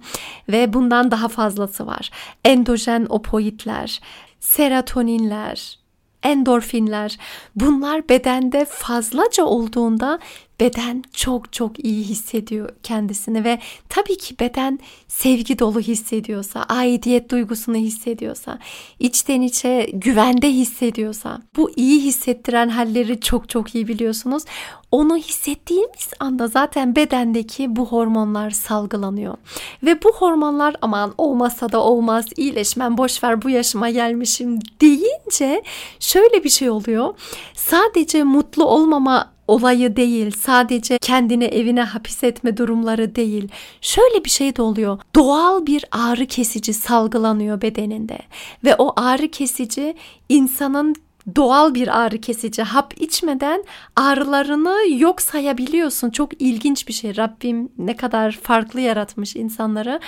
ve 0.49 0.73
bundan 0.73 1.11
daha 1.11 1.27
fazlası 1.27 1.87
var. 1.87 2.09
Endojen 2.45 3.05
opoidler, 3.09 4.01
serotoninler, 4.39 5.79
endorfinler 6.23 7.17
bunlar 7.55 8.09
bedende 8.09 8.65
fazlaca 8.65 9.43
olduğunda 9.43 10.19
beden 10.59 11.03
çok 11.13 11.53
çok 11.53 11.85
iyi 11.85 12.03
hissediyor 12.03 12.69
kendisini 12.83 13.43
ve 13.43 13.59
tabii 13.89 14.17
ki 14.17 14.39
beden 14.39 14.79
sevgi 15.07 15.59
dolu 15.59 15.79
hissediyorsa, 15.79 16.63
aidiyet 16.63 17.31
duygusunu 17.31 17.75
hissediyorsa, 17.75 18.59
içten 18.99 19.41
içe 19.41 19.89
güvende 19.93 20.51
hissediyorsa, 20.51 21.41
bu 21.57 21.71
iyi 21.75 22.01
hissettiren 22.01 22.69
halleri 22.69 23.19
çok 23.19 23.49
çok 23.49 23.75
iyi 23.75 23.87
biliyorsunuz. 23.87 24.43
Onu 24.91 25.17
hissettiğimiz 25.17 26.09
anda 26.19 26.47
zaten 26.47 26.95
bedendeki 26.95 27.75
bu 27.75 27.85
hormonlar 27.85 28.51
salgılanıyor. 28.51 29.37
Ve 29.83 30.03
bu 30.03 30.11
hormonlar 30.13 30.75
aman 30.81 31.13
olmasa 31.17 31.71
da 31.71 31.83
olmaz, 31.83 32.25
iyileşmem 32.37 32.97
boşver 32.97 33.41
bu 33.41 33.49
yaşıma 33.49 33.89
gelmişim 33.89 34.59
deyince 34.81 35.63
şöyle 35.99 36.43
bir 36.43 36.49
şey 36.49 36.69
oluyor. 36.69 37.13
Sadece 37.53 38.23
mutlu 38.23 38.65
olmama 38.65 39.32
olayı 39.47 39.95
değil, 39.95 40.31
sadece 40.39 40.97
kendini 40.97 41.43
evine 41.43 41.83
hapis 41.83 42.23
etme 42.23 42.57
durumları 42.57 43.15
değil. 43.15 43.47
Şöyle 43.81 44.25
bir 44.25 44.29
şey 44.29 44.55
de 44.55 44.61
oluyor. 44.61 44.99
Doğal 45.15 45.65
bir 45.65 45.85
ağrı 45.91 46.25
kesici 46.25 46.73
salgılanıyor 46.73 47.61
bedeninde 47.61 48.19
ve 48.63 48.75
o 48.77 48.93
ağrı 48.95 49.27
kesici 49.27 49.95
insanın 50.29 50.95
doğal 51.35 51.73
bir 51.73 51.99
ağrı 52.01 52.17
kesici 52.21 52.63
hap 52.63 53.01
içmeden 53.01 53.63
ağrılarını 53.95 54.77
yok 54.89 55.21
sayabiliyorsun. 55.21 56.09
Çok 56.09 56.41
ilginç 56.41 56.87
bir 56.87 56.93
şey. 56.93 57.17
Rabbim 57.17 57.69
ne 57.77 57.95
kadar 57.95 58.31
farklı 58.31 58.81
yaratmış 58.81 59.35
insanları. 59.35 59.99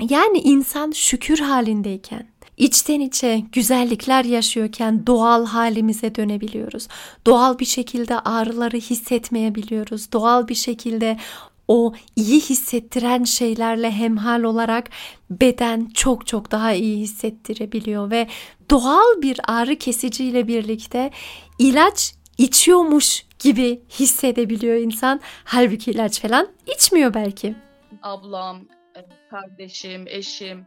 Yani 0.00 0.38
insan 0.38 0.90
şükür 0.90 1.38
halindeyken 1.38 2.26
içten 2.56 3.00
içe 3.00 3.42
güzellikler 3.52 4.24
yaşıyorken 4.24 5.06
doğal 5.06 5.46
halimize 5.46 6.14
dönebiliyoruz. 6.14 6.88
Doğal 7.26 7.58
bir 7.58 7.64
şekilde 7.64 8.18
ağrıları 8.18 8.76
hissetmeyebiliyoruz. 8.76 10.12
Doğal 10.12 10.48
bir 10.48 10.54
şekilde 10.54 11.16
o 11.68 11.94
iyi 12.16 12.40
hissettiren 12.40 13.24
şeylerle 13.24 13.90
hemhal 13.90 14.42
olarak 14.42 14.90
beden 15.30 15.90
çok 15.94 16.26
çok 16.26 16.50
daha 16.50 16.72
iyi 16.72 16.98
hissettirebiliyor 16.98 18.10
ve 18.10 18.28
doğal 18.70 19.22
bir 19.22 19.40
ağrı 19.48 19.76
kesiciyle 19.76 20.48
birlikte 20.48 21.10
ilaç 21.58 22.14
içiyormuş 22.38 23.26
gibi 23.38 23.82
hissedebiliyor 23.90 24.76
insan. 24.76 25.20
Halbuki 25.44 25.90
ilaç 25.90 26.20
falan 26.20 26.48
içmiyor 26.76 27.14
belki. 27.14 27.54
Ablam, 28.02 28.60
kardeşim, 29.30 30.04
eşim 30.08 30.66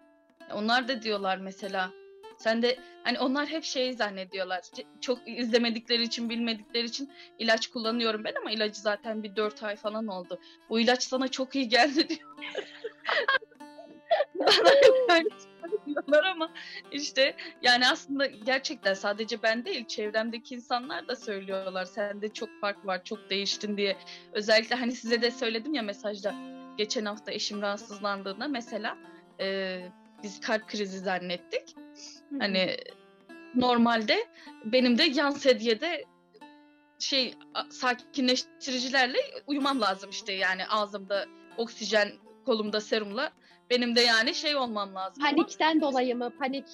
onlar 0.53 0.87
da 0.87 1.01
diyorlar 1.01 1.37
mesela 1.37 1.91
sen 2.37 2.61
de 2.61 2.77
hani 3.03 3.19
onlar 3.19 3.47
hep 3.47 3.63
şey 3.63 3.93
zannediyorlar. 3.93 4.61
Çok 5.01 5.19
izlemedikleri 5.25 6.03
için, 6.03 6.29
bilmedikleri 6.29 6.85
için 6.85 7.11
ilaç 7.39 7.67
kullanıyorum 7.67 8.23
ben 8.23 8.33
ama 8.41 8.51
ilacı 8.51 8.81
zaten 8.81 9.23
bir 9.23 9.35
dört 9.35 9.63
ay 9.63 9.75
falan 9.75 10.07
oldu. 10.07 10.39
Bu 10.69 10.79
ilaç 10.79 11.03
sana 11.03 11.27
çok 11.27 11.55
iyi 11.55 11.69
geldi. 11.69 12.07
Bana 15.09 15.85
diyorlar 15.85 16.23
ama 16.25 16.49
işte 16.91 17.35
yani 17.61 17.87
aslında 17.87 18.25
gerçekten 18.25 18.93
sadece 18.93 19.43
ben 19.43 19.65
değil 19.65 19.85
çevremdeki 19.85 20.55
insanlar 20.55 21.07
da 21.07 21.15
söylüyorlar. 21.15 21.85
Sende 21.85 22.33
çok 22.33 22.49
fark 22.61 22.85
var, 22.85 23.03
çok 23.03 23.29
değiştin 23.29 23.77
diye. 23.77 23.97
Özellikle 24.33 24.75
hani 24.75 24.91
size 24.91 25.21
de 25.21 25.31
söyledim 25.31 25.73
ya 25.73 25.81
mesajda. 25.81 26.35
Geçen 26.77 27.05
hafta 27.05 27.31
eşim 27.31 27.61
rahatsızlandığında 27.61 28.47
mesela 28.47 28.97
e, 29.39 29.79
biz 30.23 30.39
kalp 30.39 30.67
krizi 30.67 30.99
zannettik. 30.99 31.75
Hı-hı. 32.29 32.39
Hani 32.39 32.77
normalde 33.55 34.27
benim 34.65 34.97
de 34.97 35.03
yan 35.03 35.31
sedyede 35.31 36.05
şey 36.99 37.33
sakinleştiricilerle 37.69 39.17
uyumam 39.47 39.81
lazım 39.81 40.09
işte 40.09 40.33
yani 40.33 40.67
ağzımda 40.67 41.25
oksijen 41.57 42.11
kolumda 42.45 42.81
serumla 42.81 43.31
benim 43.69 43.95
de 43.95 44.01
yani 44.01 44.35
şey 44.35 44.55
olmam 44.55 44.95
lazım. 44.95 45.23
Panikten 45.23 45.71
ama... 45.71 45.81
dolayı 45.81 46.15
mı? 46.15 46.31
Panik 46.39 46.67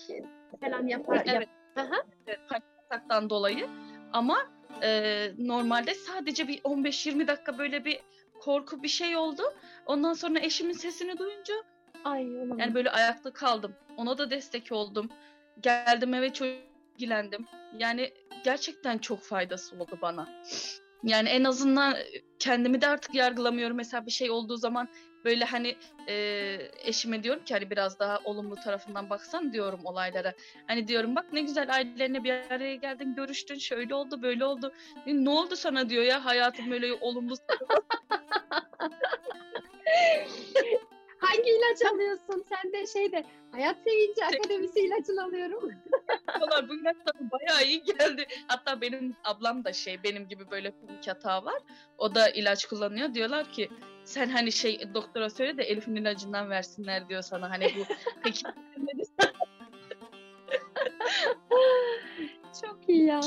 falan 0.61 0.87
yapar. 0.87 1.23
Evet. 1.25 1.49
Yap- 1.77 2.07
evet 2.27 2.39
panik 2.49 2.63
ataktan 2.85 3.29
dolayı 3.29 3.67
ama 4.13 4.47
e, 4.83 5.31
normalde 5.37 5.93
sadece 5.93 6.47
bir 6.47 6.61
15-20 6.61 7.27
dakika 7.27 7.57
böyle 7.57 7.85
bir 7.85 7.99
korku 8.41 8.83
bir 8.83 8.87
şey 8.87 9.15
oldu. 9.15 9.41
Ondan 9.85 10.13
sonra 10.13 10.39
eşimin 10.39 10.73
sesini 10.73 11.17
duyunca 11.17 11.53
Ay 12.05 12.37
olamaz. 12.37 12.59
Yani 12.59 12.75
böyle 12.75 12.91
ayakta 12.91 13.33
kaldım. 13.33 13.75
Ona 13.97 14.17
da 14.17 14.29
destek 14.29 14.71
oldum. 14.71 15.09
Geldim 15.61 16.13
eve 16.13 16.33
çok 16.33 16.47
ilgilendim. 16.95 17.45
Yani 17.79 18.11
gerçekten 18.43 18.97
çok 18.97 19.19
faydası 19.19 19.75
oldu 19.75 19.99
bana. 20.01 20.27
Yani 21.03 21.29
en 21.29 21.43
azından 21.43 21.95
kendimi 22.39 22.81
de 22.81 22.87
artık 22.87 23.15
yargılamıyorum. 23.15 23.77
Mesela 23.77 24.05
bir 24.05 24.11
şey 24.11 24.31
olduğu 24.31 24.57
zaman 24.57 24.87
böyle 25.25 25.45
hani 25.45 25.75
e, 26.07 26.57
eşime 26.83 27.23
diyorum 27.23 27.43
ki 27.43 27.53
hani 27.53 27.69
biraz 27.69 27.99
daha 27.99 28.19
olumlu 28.23 28.55
tarafından 28.55 29.09
baksan 29.09 29.53
diyorum 29.53 29.79
olaylara. 29.83 30.33
Hani 30.67 30.87
diyorum 30.87 31.15
bak 31.15 31.33
ne 31.33 31.41
güzel 31.41 31.73
ailelerine 31.73 32.23
bir 32.23 32.31
araya 32.31 32.75
geldin, 32.75 33.15
görüştün, 33.15 33.57
şöyle 33.57 33.95
oldu, 33.95 34.21
böyle 34.21 34.45
oldu. 34.45 34.73
Ne 35.05 35.29
oldu 35.29 35.55
sana 35.55 35.89
diyor 35.89 36.03
ya 36.03 36.25
hayatım 36.25 36.71
böyle 36.71 36.93
olumlu. 36.93 37.35
Hangi 41.23 41.49
ilaç 41.49 41.93
alıyorsun? 41.93 42.45
Sen 42.49 42.73
de 42.73 42.87
şeyde 42.87 43.23
Hayat 43.51 43.77
Sevinci 43.77 44.19
şey- 44.19 44.39
Akademisi 44.39 44.79
ilacını 44.79 45.23
alıyorum. 45.23 45.71
Valla 46.41 46.69
bu 46.69 46.75
ilaç 46.75 46.97
sana 46.97 47.31
bayağı 47.31 47.63
iyi 47.63 47.83
geldi. 47.83 48.25
Hatta 48.47 48.81
benim 48.81 49.15
ablam 49.23 49.63
da 49.63 49.73
şey 49.73 50.03
benim 50.03 50.27
gibi 50.27 50.51
böyle 50.51 50.71
panik 50.71 51.07
hata 51.07 51.45
var. 51.45 51.61
O 51.97 52.15
da 52.15 52.29
ilaç 52.29 52.65
kullanıyor. 52.65 53.13
Diyorlar 53.13 53.51
ki 53.51 53.69
sen 54.03 54.29
hani 54.29 54.51
şey 54.51 54.93
doktora 54.93 55.29
söyle 55.29 55.57
de 55.57 55.63
Elif'in 55.63 55.95
ilacından 55.95 56.49
versinler 56.49 57.09
diyor 57.09 57.21
sana. 57.21 57.49
Hani 57.49 57.65
bu 57.65 57.93
peki 58.23 58.43
Çok 62.61 62.79
iyi 62.89 63.05
ya. 63.05 63.21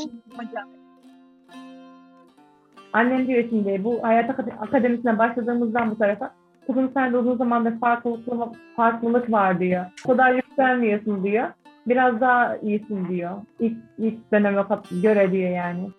Annem 2.92 3.26
diyor 3.26 3.44
şimdi 3.50 3.84
bu 3.84 4.02
Hayat 4.02 4.30
Akademisi'ne 4.60 5.18
başladığımızdan 5.18 5.90
bu 5.90 5.98
tarafa 5.98 6.34
kızım 6.66 6.90
sen 6.94 7.12
de 7.12 7.16
uzun 7.18 7.36
zamandır 7.36 7.80
farklılık, 7.80 8.56
farklılık 8.76 9.32
var 9.32 9.60
diyor. 9.60 9.86
O 10.04 10.08
kadar 10.08 10.34
yükselmiyorsun 10.34 11.24
diyor. 11.24 11.48
Biraz 11.86 12.20
daha 12.20 12.56
iyisin 12.56 13.08
diyor. 13.08 13.30
İlk, 13.60 13.76
ilk 13.98 14.32
döneme 14.32 14.64
göre 15.02 15.32
diyor 15.32 15.50
yani. 15.50 15.90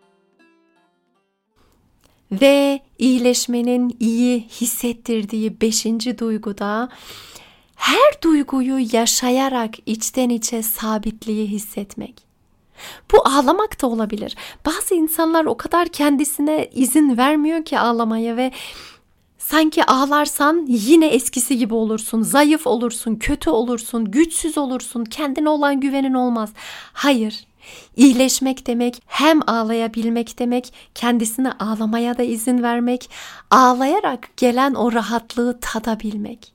Ve 2.32 2.80
iyileşmenin 2.98 3.98
iyi 4.00 4.40
hissettirdiği 4.42 5.62
beşinci 5.62 6.20
duyguda 6.20 6.90
her 7.76 8.22
duyguyu 8.24 8.78
yaşayarak 8.92 9.76
içten 9.86 10.30
içe 10.30 10.64
sabitliği 10.64 11.48
hissetmek. 11.48 12.28
Bu 13.12 13.28
ağlamak 13.28 13.82
da 13.82 13.88
olabilir. 13.88 14.36
Bazı 14.66 14.96
insanlar 14.96 15.46
o 15.46 15.58
kadar 15.58 15.88
kendisine 15.88 16.70
izin 16.74 17.18
vermiyor 17.18 17.66
ki 17.66 17.80
ağlamaya 17.80 18.38
ve 18.38 18.52
Sanki 19.50 19.84
ağlarsan 19.84 20.66
yine 20.68 21.08
eskisi 21.08 21.58
gibi 21.58 21.74
olursun, 21.74 22.22
zayıf 22.22 22.68
olursun, 22.68 23.16
kötü 23.16 23.50
olursun, 23.50 24.12
güçsüz 24.12 24.58
olursun, 24.58 25.04
kendine 25.06 25.50
olan 25.50 25.80
güvenin 25.80 26.14
olmaz. 26.14 26.50
Hayır. 26.94 27.46
İyileşmek 27.96 28.68
demek 28.68 29.02
hem 29.06 29.50
ağlayabilmek 29.50 30.40
demek, 30.40 30.74
kendisine 30.96 31.52
ağlamaya 31.52 32.18
da 32.18 32.24
izin 32.24 32.64
vermek, 32.64 33.10
ağlayarak 33.52 34.38
gelen 34.38 34.74
o 34.74 34.94
rahatlığı 34.94 35.60
tadabilmek. 35.62 36.54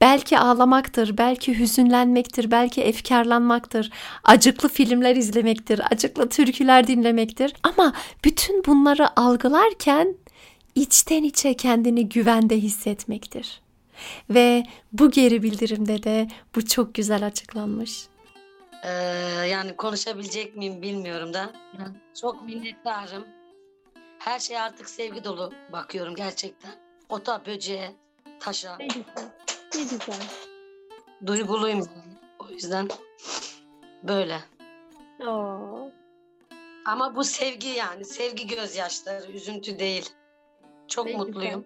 Belki 0.00 0.38
ağlamaktır, 0.38 1.18
belki 1.18 1.58
hüzünlenmektir, 1.58 2.50
belki 2.50 2.82
efkarlanmaktır, 2.82 3.90
acıklı 4.24 4.68
filmler 4.68 5.16
izlemektir, 5.16 5.80
acıklı 5.90 6.28
türküler 6.28 6.86
dinlemektir. 6.86 7.54
Ama 7.62 7.92
bütün 8.24 8.64
bunları 8.64 9.20
algılarken 9.20 10.14
içten 10.74 11.22
içe 11.22 11.54
kendini 11.54 12.08
güvende 12.08 12.56
hissetmektir. 12.56 13.60
Ve 14.30 14.62
bu 14.92 15.10
geri 15.10 15.42
bildirimde 15.42 16.02
de 16.02 16.28
bu 16.54 16.66
çok 16.66 16.94
güzel 16.94 17.26
açıklanmış. 17.26 18.06
Ee, 18.84 18.88
yani 19.50 19.76
konuşabilecek 19.76 20.56
miyim 20.56 20.82
bilmiyorum 20.82 21.34
da. 21.34 21.52
Çok 22.20 22.42
minnettarım. 22.44 23.24
Her 24.18 24.38
şey 24.38 24.60
artık 24.60 24.88
sevgi 24.88 25.24
dolu 25.24 25.52
bakıyorum 25.72 26.14
gerçekten. 26.14 26.70
ota, 27.08 27.46
böceğe, 27.46 27.92
taşa. 28.40 28.76
Ne 28.76 28.86
güzel. 28.86 29.04
Ne 29.74 29.82
güzel. 29.82 30.22
Duyguluyum. 31.26 31.88
O 32.38 32.48
yüzden 32.50 32.88
böyle. 34.02 34.40
Oo. 35.20 35.90
Ama 36.84 37.16
bu 37.16 37.24
sevgi 37.24 37.68
yani. 37.68 38.04
Sevgi 38.04 38.46
gözyaşları, 38.46 39.32
üzüntü 39.32 39.78
değil. 39.78 40.10
Çok 40.94 41.06
Ne 41.06 41.12
güzel. 41.12 41.26
mutluyum. 41.26 41.64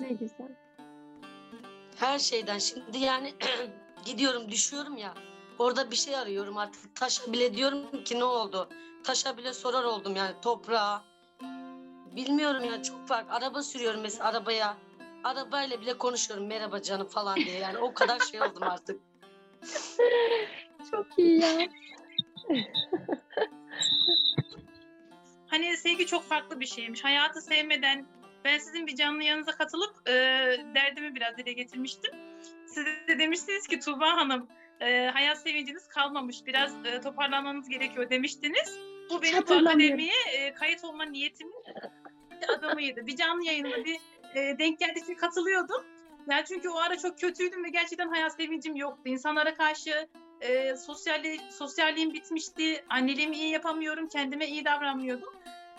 Ne 0.00 0.08
güzel. 0.08 0.48
Her 1.96 2.18
şeyden. 2.18 2.58
Şimdi 2.58 2.98
yani 2.98 3.34
gidiyorum, 4.04 4.50
düşüyorum 4.50 4.96
ya. 4.96 5.14
Orada 5.58 5.90
bir 5.90 5.96
şey 5.96 6.16
arıyorum 6.16 6.56
artık. 6.58 6.96
Taşa 6.96 7.32
bile 7.32 7.54
diyorum 7.56 8.04
ki 8.04 8.18
ne 8.18 8.24
oldu? 8.24 8.68
Taşa 9.04 9.36
bile 9.36 9.52
sorar 9.52 9.84
oldum 9.84 10.16
yani 10.16 10.34
toprağa. 10.42 11.02
Bilmiyorum 12.16 12.64
ya 12.64 12.82
çok 12.82 13.08
fark. 13.08 13.30
Araba 13.30 13.62
sürüyorum 13.62 14.00
mesela 14.00 14.24
arabaya. 14.28 14.76
Arabayla 15.24 15.80
bile 15.80 15.98
konuşuyorum 15.98 16.46
merhaba 16.46 16.82
canım 16.82 17.06
falan 17.08 17.36
diye. 17.36 17.58
Yani 17.58 17.78
o 17.78 17.94
kadar 17.94 18.20
şey 18.20 18.42
oldum 18.42 18.62
artık. 18.62 19.00
Çok 20.90 21.06
iyi 21.18 21.40
ya. 21.40 21.68
Hani 25.46 25.76
sevgi 25.76 26.06
çok 26.06 26.22
farklı 26.22 26.60
bir 26.60 26.66
şeymiş. 26.66 27.04
Hayatı 27.04 27.40
sevmeden 27.40 28.06
ben 28.44 28.58
sizin 28.58 28.86
bir 28.86 28.96
canlı 28.96 29.22
yanınıza 29.22 29.52
katılıp 29.52 30.08
e, 30.08 30.12
derdimi 30.74 31.14
biraz 31.14 31.36
dile 31.36 31.52
getirmiştim. 31.52 32.10
Siz 32.66 32.86
de 32.86 33.18
demiştiniz 33.18 33.66
ki 33.66 33.80
Tuğba 33.80 34.16
Hanım 34.16 34.48
e, 34.80 35.10
hayat 35.12 35.38
sevinciniz 35.38 35.88
kalmamış. 35.88 36.46
Biraz 36.46 36.72
e, 36.84 37.00
toparlanmanız 37.00 37.68
gerekiyor 37.68 38.10
demiştiniz. 38.10 38.78
Bu 39.10 39.22
benim 39.22 39.46
bu 39.48 39.54
akademiye 39.54 40.12
e, 40.32 40.54
kayıt 40.54 40.84
olma 40.84 41.04
niyetimin 41.04 41.64
adamıydı. 42.58 43.06
Bir 43.06 43.16
canlı 43.16 43.44
yayında 43.44 43.84
bir 43.84 43.98
e, 44.34 44.58
denk 44.58 44.78
geldikçe 44.78 45.14
katılıyordum. 45.14 45.84
Yani 46.30 46.44
çünkü 46.48 46.68
o 46.68 46.76
ara 46.76 46.98
çok 46.98 47.18
kötüydüm 47.18 47.64
ve 47.64 47.68
gerçekten 47.68 48.08
hayat 48.08 48.32
sevincim 48.32 48.76
yoktu. 48.76 49.02
İnsanlara 49.04 49.54
karşı 49.54 50.08
e, 50.40 50.76
sosyalli, 50.76 51.40
sosyalliğim 51.50 52.14
bitmişti. 52.14 52.84
Anneliğimi 52.88 53.36
iyi 53.36 53.50
yapamıyorum. 53.50 54.08
Kendime 54.08 54.46
iyi 54.46 54.64
davranmıyordum. 54.64 55.34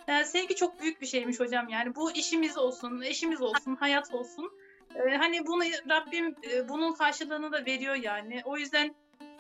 E, 0.08 0.24
sevgi 0.24 0.56
çok 0.56 0.82
büyük 0.82 1.02
bir 1.02 1.08
şeymiş 1.08 1.40
hocam. 1.40 1.70
Yani 1.70 1.96
bu 1.96 2.12
işimiz 2.12 2.58
olsun, 2.58 3.02
eşimiz 3.02 3.42
olsun, 3.42 3.76
hayat 3.76 4.14
olsun. 4.14 4.52
E, 4.96 5.18
hani 5.18 5.48
bunu 5.48 5.64
Rabbim 5.90 6.36
e, 6.52 6.70
bunun 6.70 6.94
karşılığını 6.94 7.52
da 7.52 7.66
veriyor 7.66 7.96
yani. 7.96 8.42
O 8.46 8.58
yüzden 8.58 8.96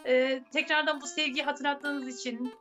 e, 0.05 0.43
tekrardan 0.51 1.01
bu 1.01 1.07
sevgiyi 1.07 1.43
hatırlattığınız 1.43 2.19
için 2.19 2.53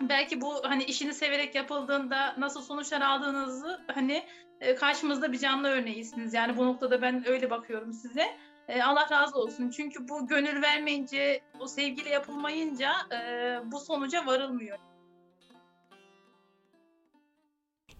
belki 0.00 0.40
bu 0.40 0.54
hani 0.64 0.84
işini 0.84 1.14
severek 1.14 1.54
yapıldığında 1.54 2.34
nasıl 2.38 2.62
sonuçlar 2.62 3.00
aldığınızı 3.00 3.80
hani 3.86 4.24
e, 4.60 4.74
karşımızda 4.74 5.32
bir 5.32 5.38
canlı 5.38 5.68
örneğisiniz. 5.68 6.34
Yani 6.34 6.56
bu 6.56 6.66
noktada 6.66 7.02
ben 7.02 7.28
öyle 7.28 7.50
bakıyorum 7.50 7.92
size. 7.92 8.26
E, 8.68 8.82
Allah 8.82 9.08
razı 9.10 9.38
olsun. 9.38 9.70
Çünkü 9.70 10.08
bu 10.08 10.26
gönül 10.26 10.62
vermeyince, 10.62 11.40
o 11.60 11.66
sevgiyle 11.66 12.10
yapılmayınca 12.10 12.92
e, 13.12 13.18
bu 13.64 13.80
sonuca 13.80 14.26
varılmıyor. 14.26 14.78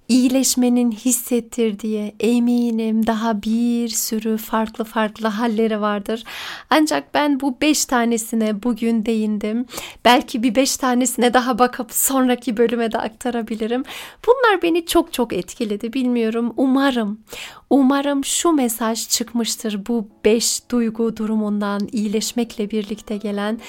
İyileşmenin 0.09 0.93
hissettirdiği 0.93 2.15
eminim 2.21 3.07
daha 3.07 3.43
bir 3.43 3.89
sürü 3.89 4.37
farklı 4.37 4.85
farklı 4.85 5.29
halleri 5.29 5.81
vardır. 5.81 6.25
Ancak 6.71 7.15
ben 7.15 7.41
bu 7.41 7.61
beş 7.61 7.85
tanesine 7.85 8.63
bugün 8.63 9.07
değindim. 9.07 9.67
Belki 10.05 10.43
bir 10.43 10.55
beş 10.55 10.77
tanesine 10.77 11.35
daha 11.35 11.59
bakıp 11.59 11.93
sonraki 11.93 12.57
bölüme 12.57 12.93
de 12.93 12.99
aktarabilirim. 12.99 13.85
Bunlar 14.27 14.63
beni 14.63 14.87
çok 14.87 15.13
çok 15.13 15.33
etkiledi 15.33 15.93
bilmiyorum. 15.93 16.53
Umarım, 16.57 17.21
umarım 17.71 18.25
şu 18.25 18.53
mesaj 18.53 19.09
çıkmıştır 19.09 19.87
bu 19.87 20.09
beş 20.25 20.71
duygu 20.71 21.17
durumundan 21.17 21.89
iyileşmekle 21.93 22.71
birlikte 22.71 23.17
gelen 23.17 23.61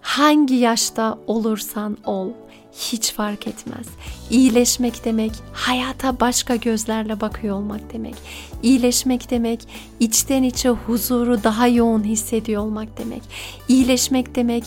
hangi 0.00 0.54
yaşta 0.54 1.18
olursan 1.26 1.96
ol 2.04 2.30
hiç 2.72 3.12
fark 3.12 3.46
etmez. 3.46 3.86
İyileşmek 4.30 5.04
demek 5.04 5.32
hayata 5.52 6.20
başka 6.20 6.56
gözlerle 6.56 7.20
bakıyor 7.20 7.56
olmak 7.56 7.92
demek. 7.92 8.14
İyileşmek 8.62 9.30
demek 9.30 9.68
içten 10.00 10.42
içe 10.42 10.68
huzuru 10.68 11.44
daha 11.44 11.66
yoğun 11.66 12.04
hissediyor 12.04 12.62
olmak 12.62 12.98
demek. 12.98 13.22
İyileşmek 13.68 14.34
demek 14.34 14.64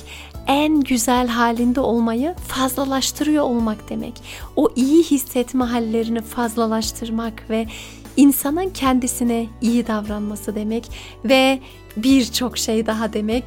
en 0.47 0.81
güzel 0.81 1.27
halinde 1.27 1.79
olmayı 1.79 2.35
fazlalaştırıyor 2.47 3.43
olmak 3.43 3.89
demek. 3.89 4.13
O 4.55 4.69
iyi 4.75 5.03
hissetme 5.03 5.63
hallerini 5.63 6.21
fazlalaştırmak 6.21 7.49
ve 7.49 7.67
insanın 8.17 8.69
kendisine 8.69 9.47
iyi 9.61 9.87
davranması 9.87 10.55
demek 10.55 10.85
ve 11.25 11.59
birçok 11.97 12.57
şey 12.57 12.85
daha 12.85 13.13
demek 13.13 13.43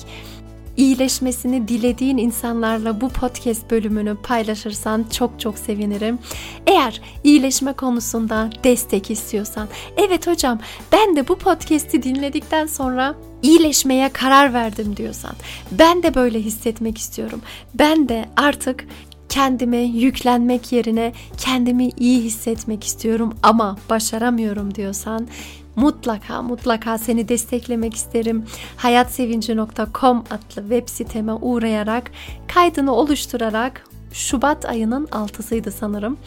iyileşmesini 0.78 1.68
dilediğin 1.68 2.16
insanlarla 2.16 3.00
bu 3.00 3.08
podcast 3.08 3.70
bölümünü 3.70 4.16
paylaşırsan 4.16 5.06
çok 5.12 5.40
çok 5.40 5.58
sevinirim. 5.58 6.18
Eğer 6.66 7.00
iyileşme 7.24 7.72
konusunda 7.72 8.50
destek 8.64 9.10
istiyorsan, 9.10 9.68
evet 9.96 10.26
hocam 10.26 10.60
ben 10.92 11.16
de 11.16 11.28
bu 11.28 11.38
podcast'i 11.38 12.02
dinledikten 12.02 12.66
sonra 12.66 13.14
iyileşmeye 13.42 14.08
karar 14.08 14.54
verdim 14.54 14.96
diyorsan, 14.96 15.32
ben 15.70 16.02
de 16.02 16.14
böyle 16.14 16.40
hissetmek 16.40 16.98
istiyorum. 16.98 17.40
Ben 17.74 18.08
de 18.08 18.28
artık 18.36 18.84
kendime 19.28 19.76
yüklenmek 19.76 20.72
yerine 20.72 21.12
kendimi 21.36 21.90
iyi 21.98 22.22
hissetmek 22.22 22.84
istiyorum 22.84 23.34
ama 23.42 23.76
başaramıyorum 23.90 24.74
diyorsan 24.74 25.28
mutlaka 25.76 26.42
mutlaka 26.42 26.98
seni 26.98 27.28
desteklemek 27.28 27.94
isterim. 27.94 28.44
hayatsevinci.com 28.76 30.24
adlı 30.30 30.62
web 30.62 30.88
siteme 30.88 31.32
uğrayarak 31.32 32.10
kaydını 32.54 32.94
oluşturarak 32.94 33.84
Şubat 34.12 34.64
ayının 34.64 35.06
6'sıydı 35.06 35.70
sanırım. 35.70 36.18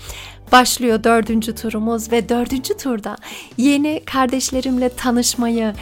Başlıyor 0.51 1.03
dördüncü 1.03 1.55
turumuz 1.55 2.11
ve 2.11 2.29
dördüncü 2.29 2.77
turda 2.77 3.15
yeni 3.57 4.01
kardeşlerimle 4.05 4.89
tanışmayı, 4.89 5.73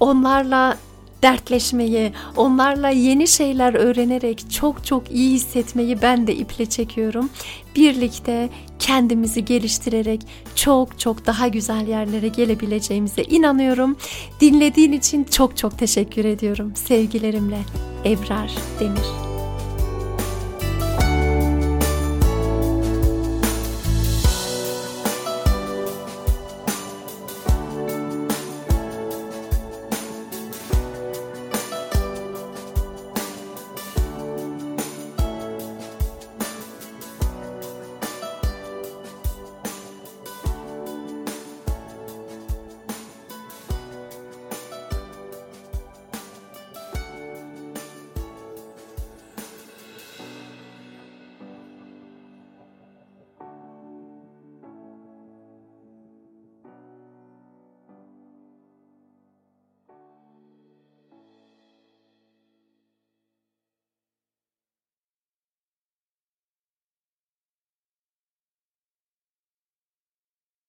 onlarla 0.00 0.76
dertleşmeyi, 1.22 2.12
onlarla 2.36 2.88
yeni 2.88 3.28
şeyler 3.28 3.74
öğrenerek 3.74 4.50
çok 4.50 4.84
çok 4.84 5.10
iyi 5.10 5.34
hissetmeyi 5.34 6.02
ben 6.02 6.26
de 6.26 6.34
iple 6.34 6.66
çekiyorum. 6.66 7.30
Birlikte 7.76 8.48
kendimizi 8.78 9.44
geliştirerek 9.44 10.20
çok 10.54 10.98
çok 10.98 11.26
daha 11.26 11.48
güzel 11.48 11.88
yerlere 11.88 12.28
gelebileceğimize 12.28 13.22
inanıyorum. 13.22 13.96
Dinlediğin 14.40 14.92
için 14.92 15.24
çok 15.24 15.56
çok 15.56 15.78
teşekkür 15.78 16.24
ediyorum. 16.24 16.72
Sevgilerimle 16.76 17.58
Ebrar 18.04 18.52
Demir. 18.80 19.37